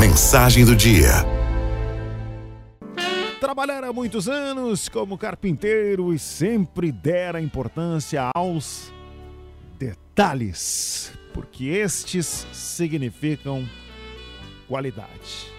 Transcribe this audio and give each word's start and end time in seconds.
Mensagem 0.00 0.64
do 0.64 0.74
dia. 0.74 1.10
Trabalhar 3.38 3.84
há 3.84 3.92
muitos 3.92 4.30
anos 4.30 4.88
como 4.88 5.18
carpinteiro 5.18 6.14
e 6.14 6.18
sempre 6.18 6.90
dera 6.90 7.38
importância 7.38 8.30
aos 8.34 8.90
detalhes, 9.78 11.12
porque 11.34 11.66
estes 11.66 12.46
significam 12.50 13.68
qualidade. 14.66 15.52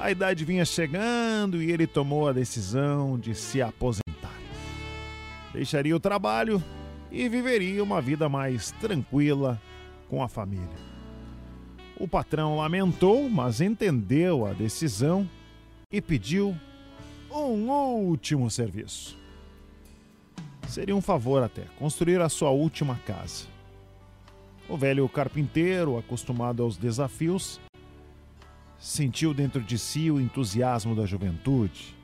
A 0.00 0.10
idade 0.10 0.44
vinha 0.44 0.64
chegando 0.64 1.62
e 1.62 1.70
ele 1.70 1.86
tomou 1.86 2.26
a 2.26 2.32
decisão 2.32 3.16
de 3.16 3.36
se 3.36 3.62
aposentar. 3.62 4.34
Deixaria 5.52 5.94
o 5.94 6.00
trabalho 6.00 6.60
e 7.12 7.28
viveria 7.28 7.84
uma 7.84 8.02
vida 8.02 8.28
mais 8.28 8.72
tranquila 8.80 9.62
com 10.08 10.20
a 10.24 10.28
família. 10.28 10.95
O 11.98 12.06
patrão 12.06 12.56
lamentou, 12.56 13.28
mas 13.30 13.60
entendeu 13.60 14.46
a 14.46 14.52
decisão 14.52 15.28
e 15.90 16.00
pediu 16.00 16.54
um 17.30 17.70
último 17.70 18.50
serviço. 18.50 19.16
Seria 20.68 20.94
um 20.96 21.00
favor 21.00 21.42
até 21.42 21.62
construir 21.78 22.20
a 22.20 22.28
sua 22.28 22.50
última 22.50 22.96
casa. 23.06 23.46
O 24.68 24.76
velho 24.76 25.08
carpinteiro, 25.08 25.96
acostumado 25.96 26.62
aos 26.62 26.76
desafios, 26.76 27.60
sentiu 28.78 29.32
dentro 29.32 29.62
de 29.62 29.78
si 29.78 30.10
o 30.10 30.20
entusiasmo 30.20 30.94
da 30.94 31.06
juventude, 31.06 31.96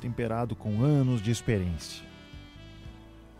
temperado 0.00 0.54
com 0.54 0.82
anos 0.82 1.22
de 1.22 1.30
experiência. 1.30 2.04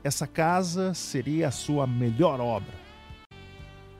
Essa 0.03 0.27
casa 0.27 0.95
seria 0.95 1.49
a 1.49 1.53
sua 1.53 1.87
melhor 1.87 2.41
obra. 2.41 2.90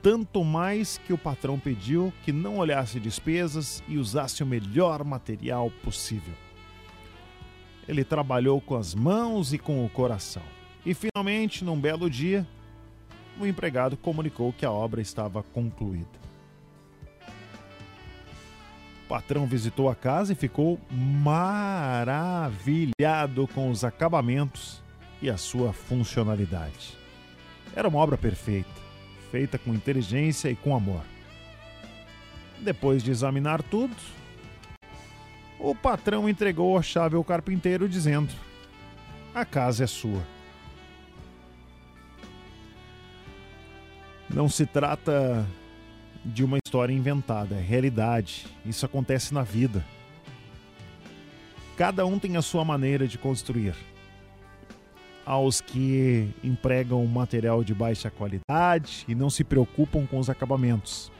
Tanto 0.01 0.43
mais 0.43 0.97
que 0.97 1.13
o 1.13 1.17
patrão 1.17 1.59
pediu 1.59 2.11
que 2.23 2.31
não 2.31 2.57
olhasse 2.57 2.99
despesas 2.99 3.83
e 3.87 3.97
usasse 3.97 4.41
o 4.41 4.47
melhor 4.47 5.03
material 5.03 5.69
possível. 5.83 6.33
Ele 7.87 8.03
trabalhou 8.03 8.59
com 8.59 8.75
as 8.75 8.95
mãos 8.95 9.53
e 9.53 9.59
com 9.59 9.85
o 9.85 9.89
coração. 9.89 10.41
E 10.83 10.95
finalmente, 10.95 11.63
num 11.63 11.79
belo 11.79 12.09
dia, 12.09 12.47
o 13.39 13.45
empregado 13.45 13.95
comunicou 13.95 14.51
que 14.51 14.65
a 14.65 14.71
obra 14.71 15.01
estava 15.01 15.43
concluída. 15.43 16.19
O 19.05 19.09
patrão 19.09 19.45
visitou 19.45 19.87
a 19.89 19.95
casa 19.95 20.33
e 20.33 20.35
ficou 20.35 20.79
maravilhado 20.89 22.89
com 23.53 23.69
os 23.69 23.83
acabamentos 23.83 24.81
e 25.21 25.29
a 25.29 25.37
sua 25.37 25.71
funcionalidade. 25.73 26.97
Era 27.75 27.87
uma 27.87 27.99
obra 27.99 28.17
perfeita, 28.17 28.81
feita 29.31 29.57
com 29.57 29.73
inteligência 29.73 30.49
e 30.49 30.55
com 30.55 30.75
amor. 30.75 31.01
Depois 32.59 33.01
de 33.01 33.09
examinar 33.09 33.63
tudo, 33.63 33.95
o 35.57 35.73
patrão 35.73 36.29
entregou 36.29 36.77
a 36.77 36.81
chave 36.81 37.15
ao 37.15 37.23
carpinteiro, 37.23 37.87
dizendo: 37.87 38.33
A 39.33 39.45
casa 39.45 39.85
é 39.85 39.87
sua. 39.87 40.21
Não 44.29 44.47
se 44.47 44.65
trata 44.65 45.45
de 46.23 46.43
uma 46.43 46.57
história 46.63 46.93
inventada, 46.93 47.55
é 47.55 47.61
realidade. 47.61 48.45
Isso 48.65 48.85
acontece 48.85 49.33
na 49.33 49.43
vida. 49.43 49.83
Cada 51.75 52.05
um 52.05 52.19
tem 52.19 52.37
a 52.37 52.41
sua 52.41 52.63
maneira 52.63 53.07
de 53.07 53.17
construir 53.17 53.75
aos 55.25 55.61
que 55.61 56.29
empregam 56.43 57.05
material 57.05 57.63
de 57.63 57.73
baixa 57.73 58.09
qualidade 58.09 59.05
e 59.07 59.15
não 59.15 59.29
se 59.29 59.43
preocupam 59.43 60.05
com 60.05 60.19
os 60.19 60.29
acabamentos. 60.29 61.11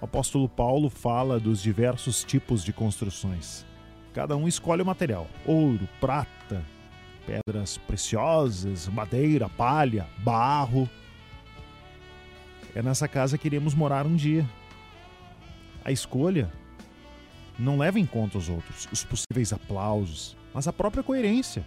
O 0.00 0.04
apóstolo 0.04 0.48
Paulo 0.48 0.90
fala 0.90 1.40
dos 1.40 1.62
diversos 1.62 2.22
tipos 2.22 2.62
de 2.62 2.72
construções. 2.72 3.64
Cada 4.12 4.36
um 4.36 4.46
escolhe 4.46 4.82
o 4.82 4.86
material: 4.86 5.26
ouro, 5.46 5.88
prata, 6.00 6.62
pedras 7.26 7.78
preciosas, 7.78 8.88
madeira, 8.88 9.48
palha, 9.48 10.06
barro. 10.18 10.88
É 12.74 12.82
nessa 12.82 13.08
casa 13.08 13.38
que 13.38 13.48
iremos 13.48 13.74
morar 13.74 14.06
um 14.06 14.14
dia. 14.14 14.46
A 15.82 15.90
escolha 15.90 16.52
não 17.58 17.78
leva 17.78 17.98
em 17.98 18.04
conta 18.04 18.36
os 18.36 18.50
outros, 18.50 18.86
os 18.92 19.02
possíveis 19.02 19.50
aplausos, 19.52 20.36
mas 20.52 20.68
a 20.68 20.72
própria 20.72 21.02
coerência 21.02 21.64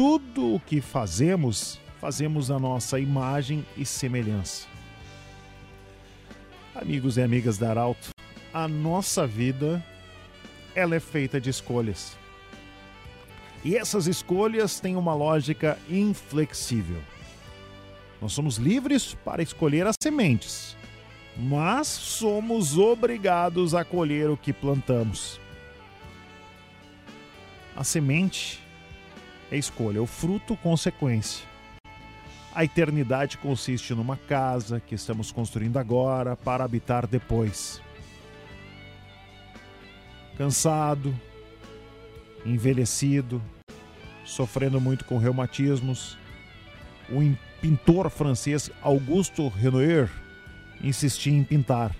tudo 0.00 0.54
o 0.54 0.58
que 0.58 0.80
fazemos, 0.80 1.78
fazemos 2.00 2.50
a 2.50 2.58
nossa 2.58 2.98
imagem 2.98 3.66
e 3.76 3.84
semelhança. 3.84 4.66
Amigos 6.74 7.18
e 7.18 7.22
amigas 7.22 7.58
da 7.58 7.68
Arauto, 7.68 8.08
a 8.50 8.66
nossa 8.66 9.26
vida 9.26 9.84
ela 10.74 10.96
é 10.96 11.00
feita 11.00 11.38
de 11.38 11.50
escolhas. 11.50 12.16
E 13.62 13.76
essas 13.76 14.06
escolhas 14.06 14.80
têm 14.80 14.96
uma 14.96 15.12
lógica 15.12 15.78
inflexível. 15.86 17.02
Nós 18.22 18.32
somos 18.32 18.56
livres 18.56 19.14
para 19.22 19.42
escolher 19.42 19.86
as 19.86 19.96
sementes, 20.02 20.74
mas 21.36 21.86
somos 21.86 22.78
obrigados 22.78 23.74
a 23.74 23.84
colher 23.84 24.30
o 24.30 24.36
que 24.38 24.54
plantamos. 24.54 25.38
A 27.76 27.84
semente 27.84 28.69
é 29.50 29.56
escolha, 29.56 30.02
o 30.02 30.06
fruto, 30.06 30.56
consequência. 30.56 31.44
A 32.54 32.64
eternidade 32.64 33.38
consiste 33.38 33.94
numa 33.94 34.16
casa 34.16 34.80
que 34.80 34.94
estamos 34.94 35.30
construindo 35.30 35.76
agora 35.76 36.36
para 36.36 36.64
habitar 36.64 37.06
depois. 37.06 37.80
Cansado, 40.36 41.14
envelhecido, 42.44 43.40
sofrendo 44.24 44.80
muito 44.80 45.04
com 45.04 45.18
reumatismos, 45.18 46.16
o 47.08 47.20
pintor 47.60 48.08
francês 48.10 48.70
Augusto 48.82 49.48
Renoir 49.48 50.10
insistia 50.82 51.32
em 51.32 51.44
pintar. 51.44 51.94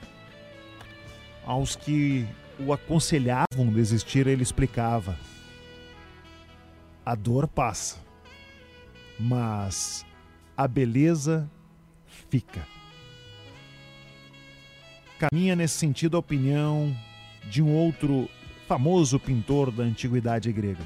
Aos 1.45 1.77
que 1.77 2.27
o 2.59 2.73
aconselhavam 2.73 3.67
desistir, 3.73 4.27
ele 4.27 4.43
explicava: 4.43 5.17
a 7.05 7.15
dor 7.15 7.49
passa, 7.49 7.99
mas 9.19 10.05
a 10.57 10.69
beleza 10.69 11.51
fica. 12.29 12.67
Caminha 15.19 15.55
nesse 15.55 15.75
sentido 15.75 16.17
a 16.17 16.21
opinião 16.21 16.97
de 17.49 17.63
um 17.63 17.75
outro 17.75 18.29
famoso 18.67 19.19
pintor 19.19 19.71
da 19.71 19.83
antiguidade 19.83 20.53
grega. 20.53 20.85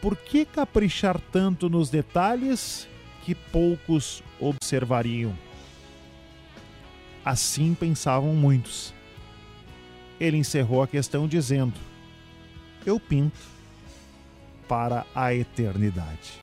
Por 0.00 0.16
que 0.16 0.44
caprichar 0.44 1.20
tanto 1.32 1.68
nos 1.68 1.90
detalhes 1.90 2.88
que 3.24 3.34
poucos 3.34 4.22
observariam? 4.40 5.36
Assim 7.24 7.74
pensavam 7.74 8.34
muitos. 8.34 8.94
Ele 10.18 10.36
encerrou 10.36 10.82
a 10.82 10.88
questão 10.88 11.26
dizendo: 11.26 11.74
Eu 12.84 13.00
pinto 13.00 13.55
para 14.68 15.04
a 15.14 15.32
eternidade. 15.34 16.40